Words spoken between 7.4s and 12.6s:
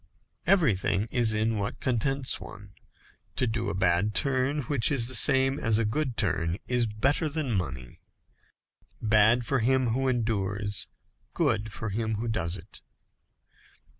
money. Bad for him who endures, good for him who does